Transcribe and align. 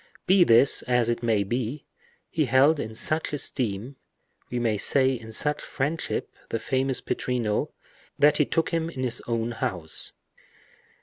Be 0.25 0.43
this 0.43 0.81
as 0.87 1.11
it 1.11 1.21
may, 1.21 1.43
he 2.27 2.45
held 2.45 2.79
in 2.79 2.95
such 2.95 3.33
esteem, 3.33 3.97
we 4.49 4.57
may 4.57 4.75
say 4.75 5.11
in 5.11 5.31
such 5.31 5.61
friendship, 5.61 6.33
the 6.49 6.57
famous 6.57 7.01
Pittrino, 7.01 7.69
that 8.17 8.37
he 8.37 8.45
took 8.47 8.71
him 8.71 8.89
in 8.89 9.03
his 9.03 9.21
own 9.27 9.51
house. 9.51 10.13